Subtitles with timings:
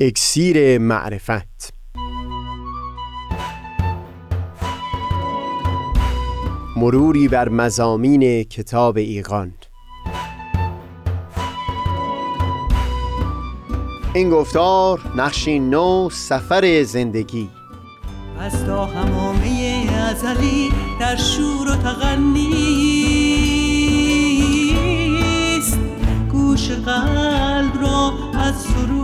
[0.00, 1.74] اکسیر معرفت.
[6.76, 9.52] مروری بر مزامین کتاب ایقان
[14.14, 17.50] این گفتار نقشی نو سفر زندگی.
[18.40, 22.58] از تا همامه ازلی در شور و تغنیست
[26.32, 29.03] گوش قلب را از سروش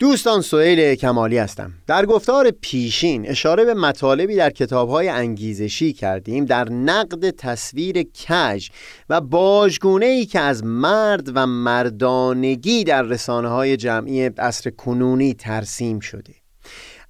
[0.00, 1.72] دوستان سئیل کمالی هستم.
[1.86, 8.68] در گفتار پیشین اشاره به مطالبی در کتابهای انگیزشی کردیم در نقد تصویر کج
[9.08, 16.00] و باجگونه ای که از مرد و مردانگی در رسانه های جمعی عصر کنونی ترسیم
[16.00, 16.39] شده.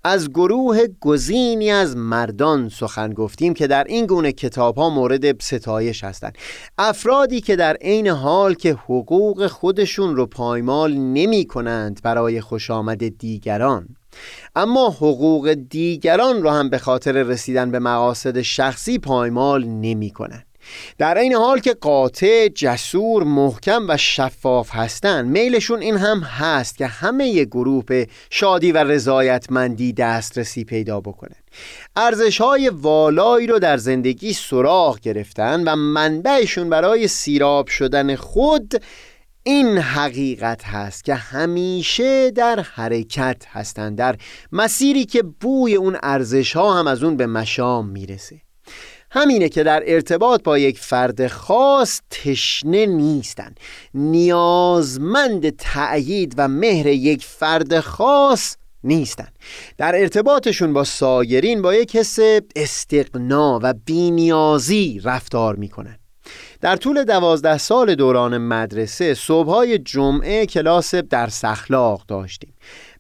[0.04, 6.04] از گروه گزینی از مردان سخن گفتیم که در این گونه کتاب ها مورد ستایش
[6.04, 6.38] هستند.
[6.78, 13.18] افرادی که در عین حال که حقوق خودشون رو پایمال نمی کنند برای خوش آمد
[13.18, 13.88] دیگران
[14.56, 20.49] اما حقوق دیگران رو هم به خاطر رسیدن به مقاصد شخصی پایمال نمی کنند
[20.98, 26.86] در این حال که قاطع، جسور، محکم و شفاف هستند میلشون این هم هست که
[26.86, 31.36] همه گروه به شادی و رضایتمندی دسترسی پیدا بکنن
[31.96, 38.82] ارزش های والایی رو در زندگی سراغ گرفتن و منبعشون برای سیراب شدن خود
[39.42, 44.16] این حقیقت هست که همیشه در حرکت هستند در
[44.52, 48.40] مسیری که بوی اون ارزش ها هم از اون به مشام می‌رسه.
[49.10, 53.60] همینه که در ارتباط با یک فرد خاص تشنه نیستند
[53.94, 59.38] نیازمند تأیید و مهر یک فرد خاص نیستند
[59.78, 62.18] در ارتباطشون با سایرین با یک حس
[62.56, 65.96] استقنا و بینیازی رفتار می‌کنن.
[66.60, 72.54] در طول دوازده سال دوران مدرسه صبحهای جمعه کلاس درس اخلاق داشتیم.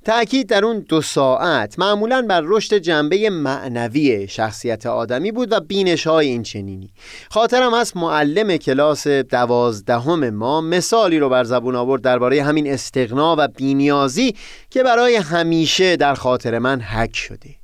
[0.04, 6.06] تأکید در اون دو ساعت معمولا بر رشد جنبه معنوی شخصیت آدمی بود و بینش
[6.06, 6.92] های این چنینی.
[7.30, 13.48] خاطرم هست معلم کلاس دوازدهم ما مثالی رو بر زبون آورد درباره همین استقنا و
[13.48, 14.34] بینیازی
[14.70, 17.59] که برای همیشه در خاطر من حک شده.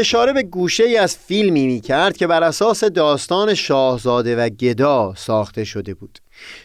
[0.00, 5.14] اشاره به گوشه ای از فیلمی می کرد که بر اساس داستان شاهزاده و گدا
[5.16, 6.18] ساخته شده بود.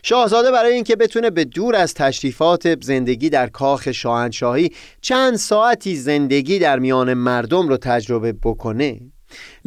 [0.04, 6.60] شاهزاده برای اینکه بتونه به دور از تشریفات زندگی در کاخ شاهنشاهی چند ساعتی زندگی
[6.60, 9.00] در میان مردم رو تجربه بکنه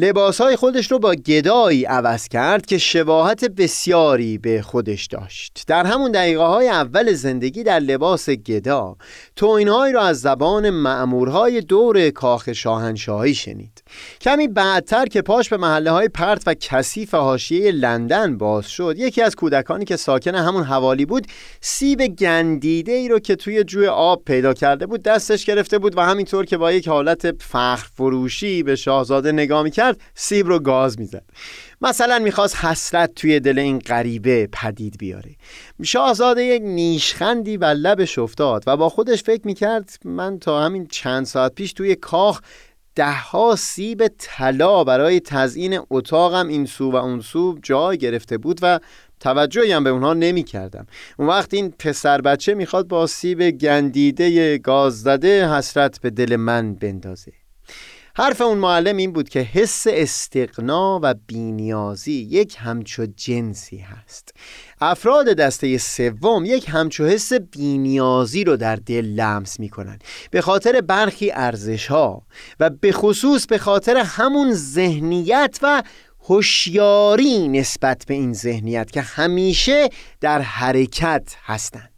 [0.01, 5.63] لباسهای خودش رو با گدایی عوض کرد که شباهت بسیاری به خودش داشت.
[5.67, 8.95] در همون دقیقه های اول زندگی در لباس گدا
[9.35, 13.83] توینهایی را از زبان معمورهای دور کاخ شاهنشاهی شنید.
[14.21, 19.21] کمی بعدتر که پاش به محله های پرت و کثیف حاشیه لندن باز شد یکی
[19.21, 21.27] از کودکانی که ساکن همون حوالی بود
[21.61, 26.01] سیب گندیده ای رو که توی جوی آب پیدا کرده بود دستش گرفته بود و
[26.01, 31.23] همینطور که با یک حالت فخر فروشی به شاهزاده نگاه می‌کرد سیب رو گاز می‌زد.
[31.81, 35.35] مثلا می‌خواست حسرت توی دل این غریبه پدید بیاره.
[35.83, 41.25] شاهزاده یک نیشخندی و لبش افتاد و با خودش فکر می‌کرد من تا همین چند
[41.25, 42.41] ساعت پیش توی کاخ
[42.95, 48.79] دهها سیب طلا برای تزیین اتاقم این سو و اون سو جای گرفته بود و
[49.19, 50.87] توجهی هم به اونها نمی کردم
[51.19, 56.73] اون وقت این پسر بچه می‌خواد با سیب گندیده گاز زده حسرت به دل من
[56.73, 57.31] بندازه.
[58.19, 64.33] حرف اون معلم این بود که حس استقنا و بینیازی یک همچو جنسی هست.
[64.81, 69.99] افراد دسته سوم یک همچو حس بینیازی رو در دل لمس می‌کنن.
[70.31, 72.21] به خاطر برخی ارزش ها
[72.59, 75.83] و به خصوص به خاطر همون ذهنیت و
[76.23, 79.89] هوشیاری نسبت به این ذهنیت که همیشه
[80.21, 81.89] در حرکت هستند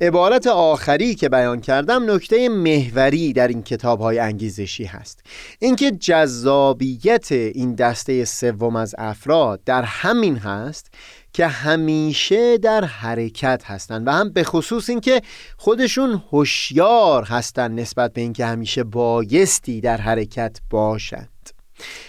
[0.00, 5.20] عبارت آخری که بیان کردم نکته محوری در این کتاب های انگیزشی هست.
[5.58, 10.94] اینکه جذابیت این دسته سوم از افراد در همین هست
[11.32, 15.22] که همیشه در حرکت هستند و هم به خصوص اینکه
[15.56, 21.35] خودشون هوشیار هستند نسبت به اینکه همیشه بایستی در حرکت باشند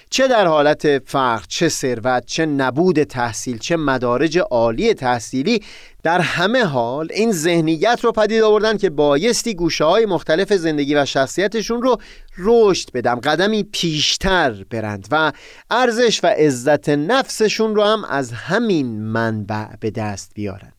[0.09, 5.63] چه در حالت فقر چه ثروت چه نبود تحصیل چه مدارج عالی تحصیلی
[6.03, 11.05] در همه حال این ذهنیت رو پدید آوردن که بایستی گوشه های مختلف زندگی و
[11.05, 11.97] شخصیتشون رو
[12.37, 15.31] رشد بدم قدمی پیشتر برند و
[15.71, 20.76] ارزش و عزت نفسشون رو هم از همین منبع به دست بیارن.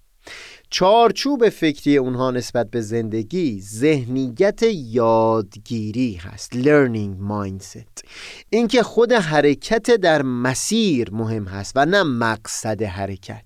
[0.71, 8.09] چارچوب فکری اونها نسبت به زندگی ذهنیت یادگیری هست learning mindset.
[8.51, 13.45] اینکه خود حرکت در مسیر مهم هست و نه مقصد حرکت.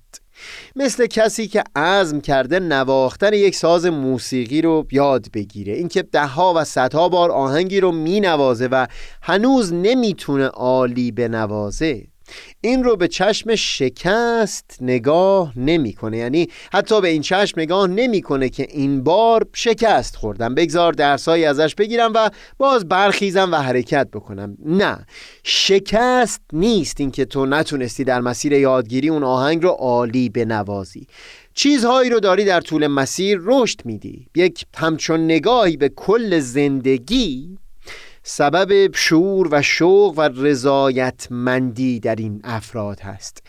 [0.76, 5.72] مثل کسی که عزم کرده نواختن یک ساز موسیقی رو یاد بگیره.
[5.72, 8.86] اینکه دهها و صدها بار آهنگی رو می نوازه و
[9.22, 12.11] هنوز نمی‌تونه عالی بنوازه.
[12.60, 16.16] این رو به چشم شکست نگاه نمی‌کنه.
[16.18, 20.54] یعنی حتی به این چشم نگاه نمی‌کنه که این بار شکست خوردم.
[20.54, 24.56] بگذار درسایی ازش بگیرم و باز برخیزم و حرکت بکنم.
[24.66, 25.06] نه.
[25.44, 31.06] شکست نیست اینکه تو نتونستی در مسیر یادگیری اون آهنگ رو عالی بنوازی.
[31.54, 34.26] چیزهایی رو داری در طول مسیر رشد میدی.
[34.34, 37.58] یک همچون نگاهی به کل زندگی
[38.22, 43.42] سبب شعور و شوق و رضایتمندی در این افراد هست.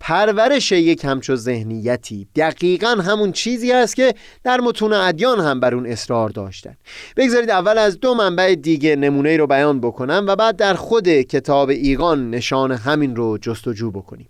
[0.00, 5.86] پرورش یک همچو ذهنیتی دقیقا همون چیزی است که در متون ادیان هم بر اون
[5.86, 6.76] اصرار داشتن.
[7.16, 11.68] بگذارید اول از دو منبع دیگه نمونه رو بیان بکنم و بعد در خود کتاب
[11.68, 14.28] ایقان نشان همین رو جستجو بکنیم.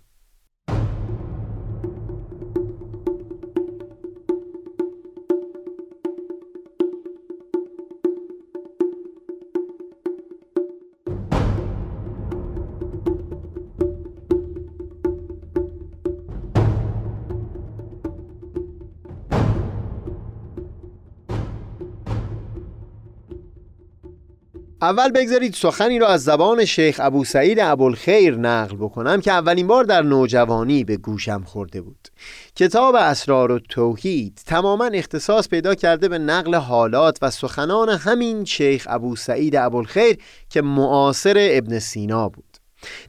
[24.81, 29.83] اول بگذارید سخنی را از زبان شیخ ابو سعید ابوالخیر نقل بکنم که اولین بار
[29.83, 32.07] در نوجوانی به گوشم خورده بود.
[32.55, 38.87] کتاب اسرار و توحید تماما اختصاص پیدا کرده به نقل حالات و سخنان همین شیخ
[38.89, 40.17] ابو سعید ابوالخیر
[40.49, 42.57] که معاصر ابن سینا بود.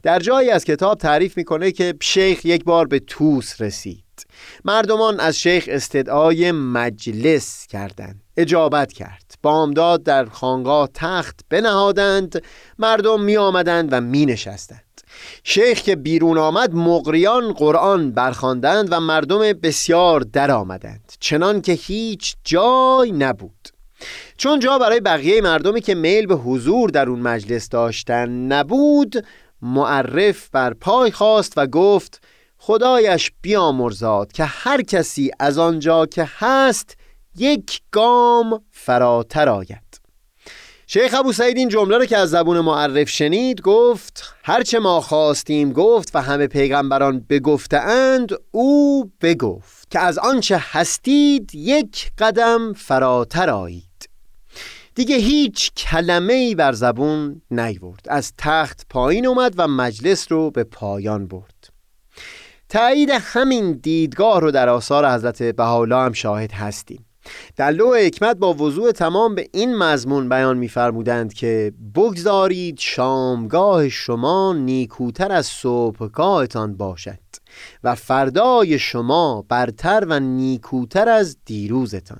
[0.03, 4.03] در جایی از کتاب تعریف می‌کنه که شیخ یک بار به توس رسید.
[4.65, 8.21] مردمان از شیخ استدعای مجلس کردند.
[8.37, 9.22] اجابت کرد.
[9.43, 12.43] بامداد در خانقاه تخت بنهادند
[12.79, 15.01] مردم می آمدند و می نشستند
[15.43, 22.35] شیخ که بیرون آمد مقریان قرآن برخواندند و مردم بسیار در آمدند چنان که هیچ
[22.43, 23.69] جای نبود.
[24.37, 29.25] چون جا برای بقیه مردمی که میل به حضور در اون مجلس داشتن نبود
[29.61, 32.23] معرف بر پای خواست و گفت
[32.57, 36.97] خدایش بیامرزاد که هر کسی از آنجا که هست
[37.37, 39.83] یک گام فراتر آید.
[40.87, 45.73] شیخ ابو سعید این جمله رو که از زبون معرف شنید گفت هرچه ما خواستیم
[45.73, 54.09] گفت و همه پیغمبران بگفتند او بگفت که از آنچه هستید یک قدم فراتر آیید.
[54.95, 58.05] دیگه هیچ کلمه ای بر زبون نیورد.
[58.07, 61.69] از تخت پایین اومد و مجلس رو به پایان برد.
[62.69, 67.05] تایید همین دیدگاه رو در آثار حضرت بهاءالله هم شاهد هستیم.
[67.55, 74.53] در لوح حکمت با وضوع تمام به این مضمون بیان می‌فرمودند که بگذارید شامگاه شما
[74.53, 77.19] نیکوتر از صبحگاهتان باشد
[77.83, 82.19] و فردای شما برتر و نیکوتر از دیروزتان.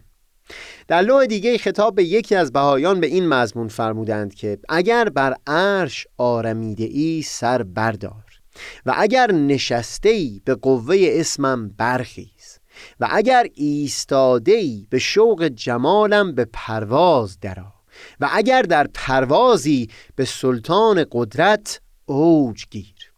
[0.87, 5.35] در لوح دیگه خطاب به یکی از بهایان به این مضمون فرمودند که اگر بر
[5.47, 8.23] عرش آرمیده ای سر بردار
[8.85, 12.31] و اگر نشسته ای به قوه اسمم برخی
[12.99, 17.73] و اگر ایستاده به شوق جمالم به پرواز درا
[18.19, 23.13] و اگر در پروازی به سلطان قدرت اوج گیر.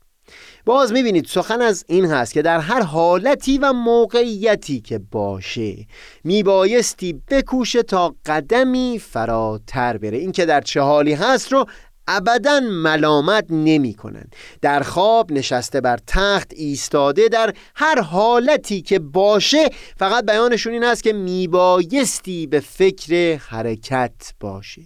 [0.65, 5.87] باز می‌بینید سخن از این هست که در هر حالتی و موقعیتی که باشه
[6.23, 10.17] میبایستی بکوشه تا قدمی فراتر بره.
[10.17, 11.65] این که در چه حالی هست رو
[12.07, 14.35] ابدا ملامت نمی کنند.
[14.61, 21.03] در خواب نشسته بر تخت ایستاده در هر حالتی که باشه فقط بیانشون این است
[21.03, 24.81] که میبایستی به فکر حرکت باشه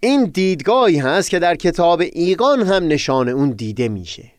[0.00, 4.33] این دیدگاهی هست که در کتاب ایقان هم نشان اون دیده میشه.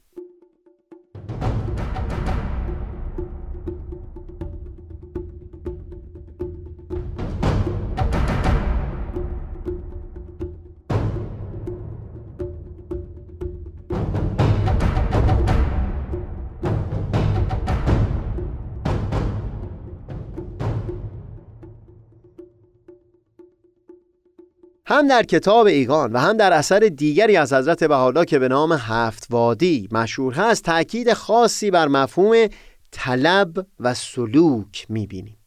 [24.96, 28.72] هم در کتاب ایگان و هم در اثر دیگری از حضرت بهاءالله که به نام
[28.72, 32.48] هفت وادی مشهور هست تأکید خاصی بر مفهوم
[32.92, 35.38] طلب و سلوک می‌بینیم.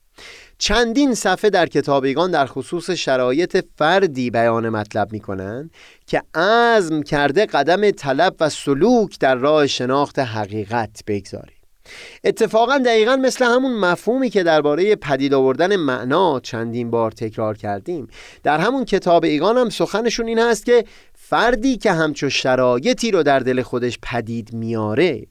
[0.59, 5.71] چندین صفحه در کتابیگان در خصوص شرایط فردی بیان مطلب می‌کنن
[6.07, 11.58] که عزم کرده قدم طلب و سلوک در راه شناخت حقیقت بگذاره
[12.25, 18.09] اتفاقا دقیقا مثل همون مفهومی که درباره پدید آوردن معنا چندین بار تکرار کردیم.
[18.43, 23.39] در همون کتاب ایگان هم سخنشون این هست که فردی که همچو شرایطی رو در
[23.39, 25.27] دل خودش پدید میاره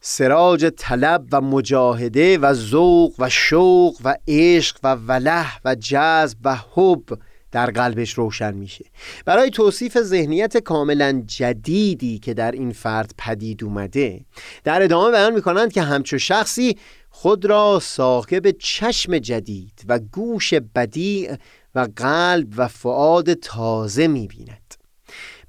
[0.00, 6.56] سراج طلب و مجاهده و ذوق و شوق و عشق و وله و جذب و
[6.74, 7.18] حب
[7.52, 8.84] در قلبش روشن میشه.
[9.24, 14.24] برای توصیف ذهنیت کاملا جدیدی که در این فرد پدید اومده
[14.64, 16.76] در ادامه بیان می‌کنند که همچو شخصی
[17.10, 21.36] خود را صاحب چشم جدید و گوش بدیع
[21.74, 24.61] و قلب و فعاد تازه می‌بیند.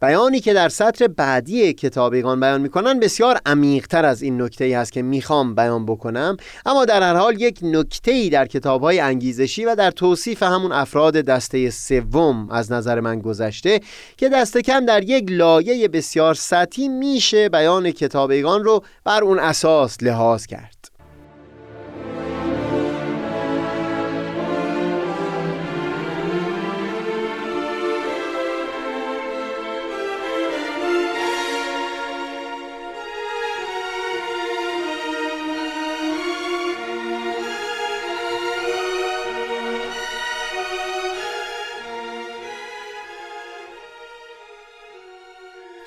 [0.04, 4.92] بیانی که در سطر بعدی کتابیگان بیان می‌کنن بسیار عمیقتر از این نکته ای هست
[4.92, 6.38] که می‌خوام بیان بکنم.
[6.66, 10.72] اما در هر حال یک نکته ای در کتاب های انگیزشی و در توصیف همون
[10.72, 13.80] افراد دسته سوم از نظر من گذشته
[14.18, 19.98] که دست کم در یک لایه بسیار سطحی میشه بیان کتابیگان رو بر اون اساس
[20.04, 20.73] لحاظ کرد.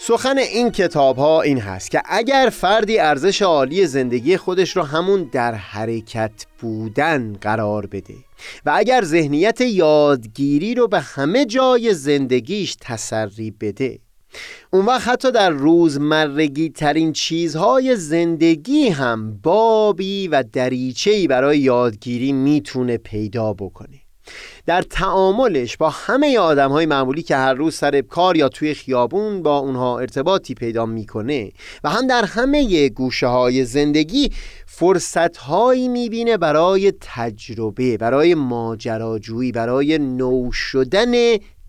[0.09, 5.29] سخن این کتاب ها این هست که اگر فردی ارزش عالی زندگی خودش رو همون
[5.33, 8.15] در حرکت بودن قرار بده
[8.67, 13.99] و اگر ذهنیت یادگیری رو به همه جای زندگیش تسری بده
[14.73, 22.97] اون وقت حتی در روزمرگی ترین چیزهای زندگی هم بابی و دریچهی برای یادگیری می‌تونه
[22.97, 24.06] پیدا بکنه.
[24.67, 29.43] در تعاملش با همه آدم های معمولی که هر روز سر کار یا توی خیابون
[29.43, 31.53] با اونها ارتباطی پیدا می‌کنه
[31.85, 34.33] و هم در همه گوشه های زندگی
[34.67, 41.13] فرصت هایی می‌بینه برای تجربه برای ماجراجویی برای نو شدن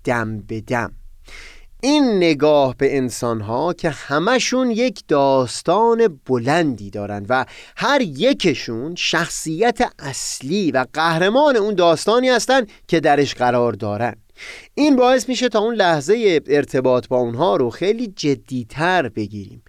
[0.03, 0.91] دم به دم.
[1.81, 9.79] این نگاه به انسان ها که همشون یک داستان بلندی دارند و هر یکشون شخصیت
[9.99, 14.15] اصلی و قهرمان اون داستانی هستند که درش قرار دارن.
[14.75, 19.63] این باعث میشه تا اون لحظه ارتباط با اونها رو خیلی جدیتر بگیریم.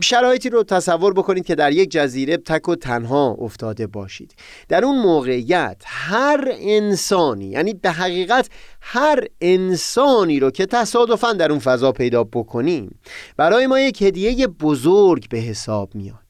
[0.00, 4.34] شرایطی رو تصور بکنید که در یک جزیره تک و تنها افتاده باشید.
[4.68, 8.48] در اون موقعیت هر انسانی یعنی به حقیقت
[8.80, 12.98] هر انسانی رو که تصادفا در اون فضا پیدا بکنیم
[13.36, 16.23] برای ما یک هدیه بزرگ به حساب میاد.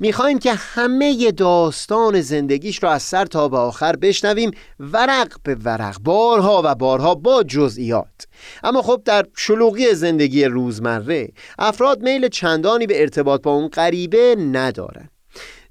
[0.00, 4.50] می‌خوایم که همه داستان زندگیش رو از سر تا به آخر بشنویم
[4.80, 8.26] ورق به ورق بارها و بارها با جزئیات.
[8.62, 15.08] اما خب در شلوغی زندگی روزمره افراد میل چندانی به ارتباط با اون غریبه ندارن.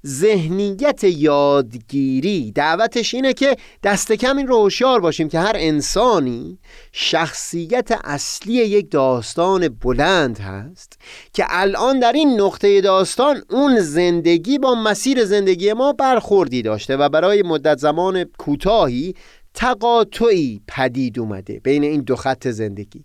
[0.06, 2.52] ذهنیت یادگیری.
[2.52, 4.70] دعوتش اینه که دست کم این رو
[5.02, 6.58] باشیم که هر انسانی
[6.92, 10.98] شخصیت اصلی یک داستان بلند هست
[11.32, 17.08] که الان در این نقطه داستان اون زندگی با مسیر زندگی ما برخوردی داشته و
[17.08, 19.14] برای مدت زمان کوتاهی
[19.54, 23.04] تقاطعی پدید اومده بین این دو خط زندگی.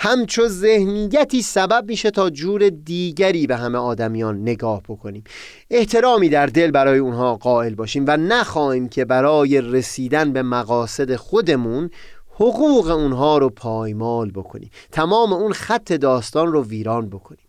[0.00, 5.24] همچو ذهنیتی سبب میشه تا جور دیگری به همه آدمیان نگاه بکنیم.
[5.70, 11.90] احترامی در دل برای اونها قائل باشیم و نخواهیم که برای رسیدن به مقاصد خودمون
[12.30, 14.70] حقوق اونها رو پایمال بکنیم.
[14.92, 17.48] تمام اون خط داستان رو ویران بکنیم.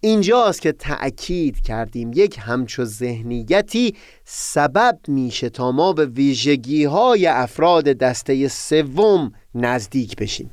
[0.00, 3.94] اینجاست که تأکید کردیم یک همچو ذهنیتی
[4.24, 10.50] سبب میشه تا ما به ویژگی های افراد دسته سوم نزدیک بشیم.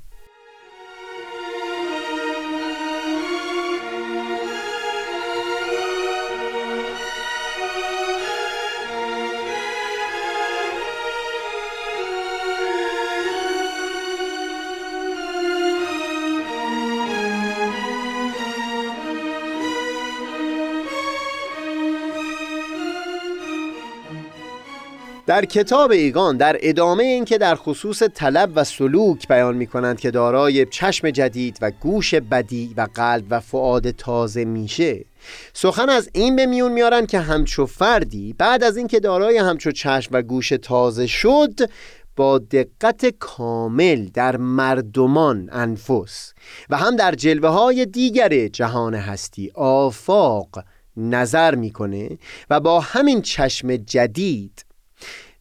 [25.27, 30.11] در کتاب ایگان در ادامه اینکه در خصوص طلب و سلوک بیان می کنند که
[30.11, 35.05] دارای چشم جدید و گوش بدی و قلب و فعاد تازه میشه.
[35.53, 40.09] سخن از این به میون میارن که همچو فردی بعد از اینکه دارای همچو چشم
[40.11, 41.69] و گوش تازه شد
[42.15, 46.33] با دقت کامل در مردمان انفس
[46.69, 50.63] و هم در جلوه های دیگر جهان هستی آفاق
[50.97, 52.09] نظر می‌کنه
[52.49, 54.66] و با همین چشم جدید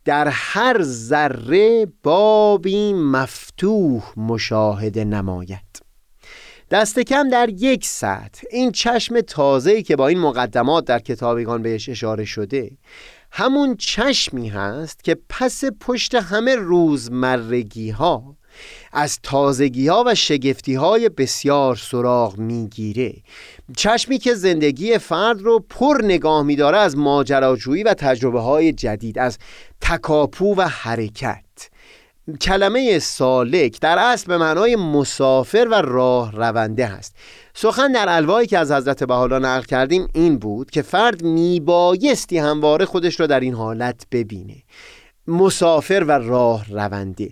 [0.06, 5.82] در هر ذره بابی مفتوح مشاهده نماید.
[6.70, 8.42] دست کم در یک سطح.
[8.50, 12.70] این چشم تازه‌ای که با این مقدمات در کتابیگان بهش اشاره شده
[13.30, 18.35] همون چشمی هست که پس پشت همه روزمرگی ها
[18.98, 23.14] از تازگی ها و شگفتی های بسیار سراغ می‌گیره.
[23.76, 29.38] چشمی که زندگی فرد رو پر نگاه میداره از ماجراجویی و تجربه های جدید از
[29.80, 31.44] تکاپو و حرکت.
[32.40, 37.14] کلمه سالک در اصل به معنای مسافر و راه رونده هست.
[37.54, 42.84] سخن در الوایی که از حضرت بحالا نقل کردیم این بود که فرد میبایستی همواره
[42.84, 44.56] خودش را در این حالت ببینه.
[45.26, 47.30] مسافر و راه رونده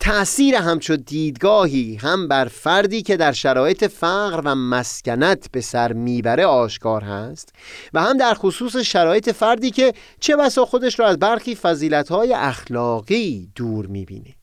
[0.00, 6.46] تأثیر همچو دیدگاهی هم بر فردی که در شرایط فقر و مسکنت به سر می‌بره
[6.46, 7.54] آشکار هست
[7.94, 13.48] و هم در خصوص شرایط فردی که چه بسا خودش را از برخی فضیلتهای اخلاقی
[13.54, 14.34] دور می‌بینه.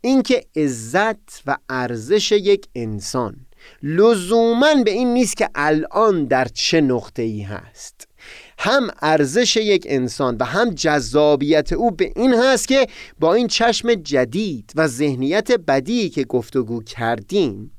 [0.00, 3.36] اینکه عزت و ارزش یک انسان
[3.82, 8.09] لزوما به این نیست که الان در چه نقطه ای هست.
[8.58, 12.86] هم ارزش یک انسان و هم جذابیت او به این هست که
[13.18, 17.72] با این چشم جدید و ذهنیت بدی که گفتگو کردیم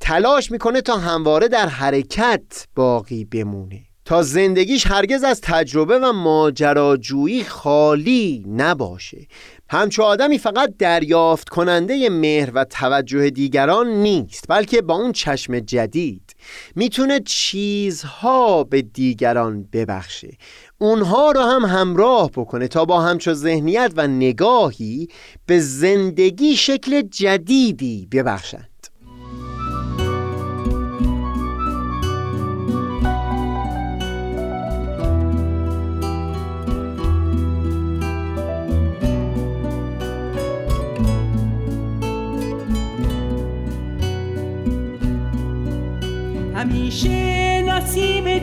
[0.00, 3.80] تلاش می‌کنه تا همواره در حرکت باقی بمونه.
[4.04, 9.26] تا زندگیش هرگز از تجربه و ماجراجویی خالی نباشه.
[9.72, 16.36] همچو آدمی فقط دریافت کننده مهر و توجه دیگران نیست بلکه با اون چشم جدید
[16.76, 20.36] می‌تونه چیزها به دیگران ببخشه.
[20.78, 25.08] اونها رو هم همراه بکنه تا با همچو ذهنیت و نگاهی
[25.46, 28.68] به زندگی شکل جدیدی ببخشن.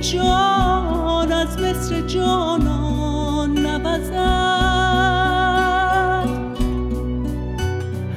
[0.02, 4.16] جان از مصر جانان نوزد.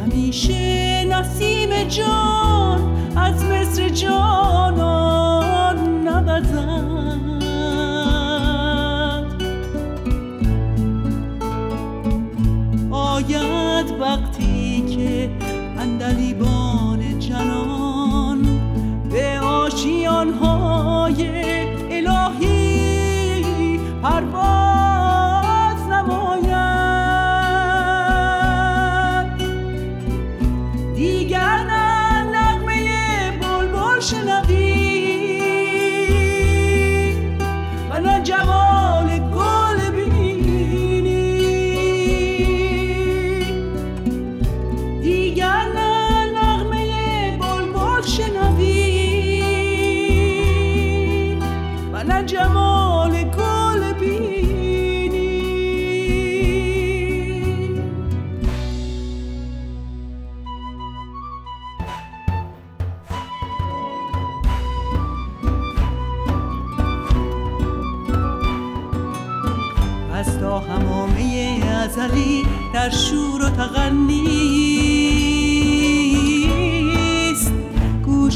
[0.00, 2.61] همیشه نسیم جان.